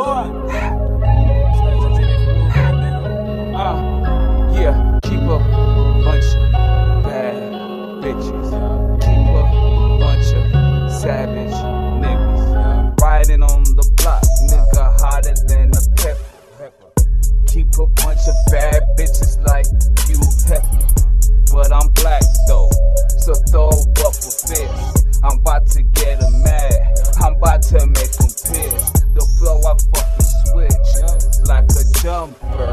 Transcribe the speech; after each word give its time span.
Uh, 0.00 0.30
yeah, 4.54 4.98
keep 5.02 5.18
a 5.18 5.38
bunch 6.04 6.24
of 6.36 6.52
bad 7.02 7.34
bitches. 8.00 8.48
Keep 9.00 9.26
a 9.26 9.42
bunch 9.98 10.28
of 10.34 10.92
savage 11.00 11.58
niggas. 11.98 13.00
Riding 13.00 13.42
on 13.42 13.64
the 13.64 13.82
block, 13.96 14.22
nigga 14.46 15.00
hotter 15.00 15.34
than 15.48 15.72
a 15.74 15.80
pepper. 15.96 16.70
Keep 17.48 17.78
a 17.78 17.86
bunch 17.86 18.20
of 18.28 18.36
bad 18.52 18.80
bitches 18.96 19.40
like 19.48 19.66
you 20.06 20.20
pepper. 20.46 20.78
But 21.52 21.72
I'm 21.72 21.88
black 21.94 22.22
though, 22.46 22.70
so 23.18 23.34
throw 23.50 23.70
up 23.70 24.14
a 24.14 24.30
fist. 24.30 24.87
Like 32.26 32.67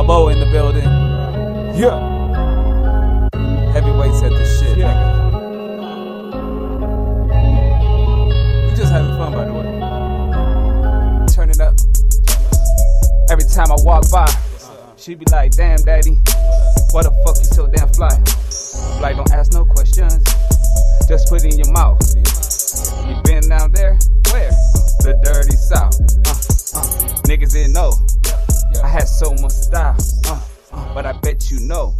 Balboa 0.00 0.32
in 0.32 0.40
the 0.40 0.46
building. 0.46 0.88
Yeah. 1.76 2.00
Heavyweights 3.74 4.22
at 4.22 4.30
the 4.30 4.44
shit, 4.56 4.78
nigga. 4.78 5.20
We 8.70 8.76
just 8.76 8.90
having 8.90 9.14
fun, 9.18 9.32
by 9.34 9.44
the 9.44 9.52
way. 9.52 9.66
Turn 11.34 11.50
it 11.50 11.60
up. 11.60 11.74
Every 13.30 13.44
time 13.44 13.70
I 13.70 13.76
walk 13.84 14.10
by, 14.10 14.26
she 14.96 15.14
be 15.16 15.26
like, 15.30 15.52
damn, 15.52 15.76
daddy, 15.82 16.16
why 16.92 17.02
the 17.02 17.12
fuck 17.26 17.36
you 17.36 17.44
so 17.44 17.66
damn 17.66 17.92
fly? 17.92 18.16
Like, 19.02 19.16
don't 19.16 19.30
ask 19.32 19.52
no 19.52 19.66
questions. 19.66 20.24
Just 21.08 21.28
put 21.28 21.44
it 21.44 21.52
in 21.52 21.58
your 21.60 21.72
mouth. 21.72 22.00
You 23.06 23.20
been 23.24 23.46
down 23.50 23.72
there? 23.72 23.98
Where? 24.32 24.50
The 25.04 25.20
dirty 25.22 25.56
south. 25.56 26.00
Uh, 26.24 26.80
uh. 26.80 27.22
Niggas 27.28 27.52
didn't 27.52 27.74
know. 27.74 27.92
So 29.20 29.34
much 29.34 29.52
style. 29.52 29.98
Uh, 30.28 30.42
uh. 30.72 30.94
But 30.94 31.04
I 31.04 31.12
bet 31.12 31.50
you 31.50 31.60
know. 31.60 31.94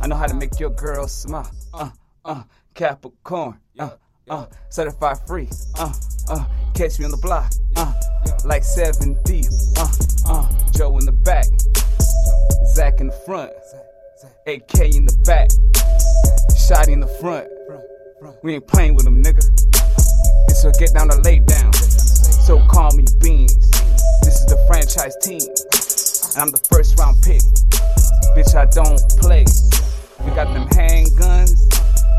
I 0.00 0.08
know 0.08 0.16
how 0.16 0.26
to 0.26 0.34
make 0.34 0.58
your 0.58 0.70
girl 0.70 1.06
smile. 1.06 1.48
Uh, 1.72 1.90
uh. 2.24 2.42
Capricorn. 2.74 3.60
Uh, 3.78 3.90
uh. 4.28 4.46
Certified 4.70 5.18
free. 5.24 5.48
Uh, 5.78 5.92
uh. 6.28 6.44
Catch 6.74 6.98
me 6.98 7.04
on 7.04 7.12
the 7.12 7.16
block. 7.18 7.52
Uh, 7.76 7.92
like 8.44 8.62
7D. 8.62 9.46
Uh, 9.78 10.32
uh. 10.32 10.70
Joe 10.72 10.98
in 10.98 11.06
the 11.06 11.12
back. 11.12 11.46
Zach 12.74 12.94
in 12.98 13.06
the 13.06 13.22
front. 13.24 13.52
AK 14.48 14.96
in 14.96 15.06
the 15.06 15.16
back. 15.24 15.50
Shot 16.58 16.88
in 16.88 16.98
the 16.98 17.06
front. 17.20 17.46
We 18.42 18.54
ain't 18.54 18.66
playing 18.66 18.96
with 18.96 19.04
them, 19.04 19.22
nigga. 19.22 19.46
It's 20.48 20.62
so 20.62 20.72
get 20.72 20.92
down 20.92 21.08
to 21.10 21.20
lay 21.20 21.38
down. 21.38 21.72
So 21.72 22.58
call 22.66 22.90
me 22.96 23.04
Beans. 23.20 23.54
This 24.24 24.40
is 24.40 24.46
the 24.46 24.58
franchise 24.66 25.14
team. 25.22 25.83
And 26.34 26.42
I'm 26.42 26.50
the 26.50 26.58
first 26.68 26.98
round 26.98 27.22
pick. 27.22 27.40
Bitch, 28.34 28.56
I 28.56 28.64
don't 28.66 28.98
play. 29.20 29.44
We 30.24 30.32
got 30.34 30.52
them 30.52 30.66
handguns 30.70 31.54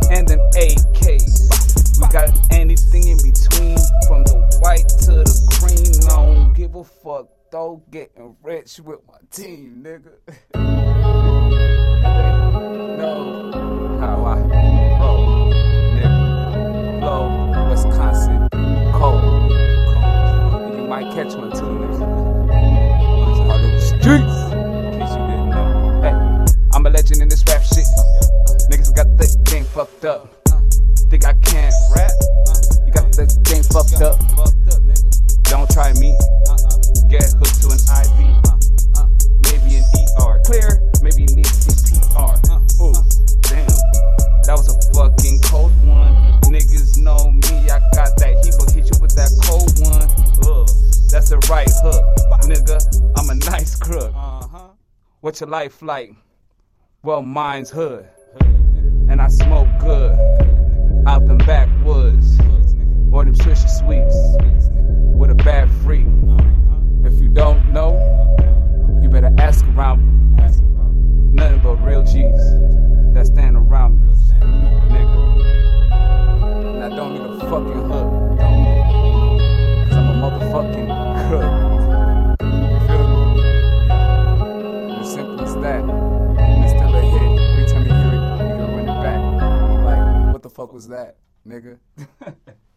and 0.09 0.25
them 0.25 0.39
AKs. 0.55 1.99
We 1.99 2.07
got 2.07 2.29
anything 2.53 3.09
in 3.09 3.17
between, 3.17 3.77
from 4.07 4.23
the 4.23 4.35
white 4.61 4.87
to 5.03 5.11
the 5.19 5.25
green. 5.59 5.91
I 6.09 6.15
don't 6.15 6.53
give 6.53 6.75
a 6.75 6.83
fuck, 6.85 7.27
though. 7.51 7.83
Getting 7.91 8.37
rich 8.41 8.79
with 8.79 9.01
my 9.05 9.17
team, 9.31 9.83
nigga. 9.83 10.13
know 12.97 13.51
how 13.99 14.23
I 14.23 14.39
roll, 14.97 15.51
nigga. 15.51 16.99
Blow, 17.01 17.27
Wisconsin, 17.69 18.47
cold. 18.93 19.51
You 20.77 20.85
might 20.87 21.11
catch 21.13 21.33
one 21.35 21.51
too, 21.51 21.64
fucked 30.05 30.21
up. 30.21 30.47
Think 31.09 31.25
I 31.25 31.33
can't 31.33 31.73
rap? 31.95 32.11
You 32.85 32.93
got 32.93 33.11
the 33.13 33.25
game 33.43 33.63
fucked 33.63 34.01
up. 34.01 34.19
Don't 35.43 35.69
try 35.69 35.93
me. 35.93 36.15
Get 37.09 37.25
hooked 37.33 37.61
to 37.61 37.73
an 37.73 37.81
IV. 37.89 38.17
Maybe 39.49 39.77
an 39.77 39.85
ER. 40.21 40.41
Clear. 40.45 40.81
Maybe 41.01 41.25
you 41.25 41.35
need 41.35 41.45
CPR. 41.45 42.37
Ooh, 42.81 42.93
damn. 43.49 43.65
That 44.45 44.55
was 44.57 44.69
a 44.69 44.77
fucking 44.93 45.39
cold 45.41 45.73
one. 45.87 46.13
Niggas 46.53 46.97
know 46.97 47.31
me. 47.31 47.69
I 47.69 47.79
got 47.93 48.13
that 48.17 48.37
heat, 48.43 48.53
but 48.59 48.71
hit 48.71 48.85
you 48.85 48.97
with 49.01 49.15
that 49.15 49.33
cold 49.45 49.73
one. 49.89 50.05
Ugh, 50.45 50.69
that's 51.09 51.31
a 51.31 51.37
right 51.49 51.69
hook. 51.81 52.05
Nigga, 52.45 52.77
I'm 53.17 53.29
a 53.29 53.35
nice 53.49 53.75
crook. 53.75 54.13
What's 55.21 55.41
your 55.41 55.49
life 55.49 55.81
like? 55.81 56.13
Well, 57.01 57.23
mine's 57.23 57.71
hood. 57.71 58.07
And 59.07 59.21
I 59.21 59.27
smoke 59.27 59.67
me? 81.31 81.37
As 84.99 85.13
simple 85.13 85.41
as 85.41 85.55
that. 85.55 85.83
It's 86.63 86.71
still 86.71 86.95
a 86.95 87.01
hit. 87.01 87.31
Every 87.51 87.65
time 87.71 87.83
you 87.85 87.93
hear 87.93 88.13
it, 88.13 88.21
you 88.21 88.55
can 88.55 88.69
run 88.75 88.89
it 88.89 88.99
back. 89.03 89.19
Like, 89.85 90.33
what 90.33 90.43
the 90.43 90.49
fuck 90.49 90.73
was 90.73 90.87
that, 90.89 91.17
nigga? 91.47 91.77